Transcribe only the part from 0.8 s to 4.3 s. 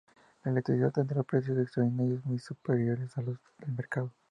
tendrá precios extraordinarios, muy superiores a los de mercado.